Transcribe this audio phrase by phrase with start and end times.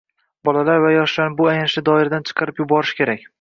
[0.47, 3.29] Bolalar va yoshlarni bu "ayanchli doiradan" chiqarib yuborish kerak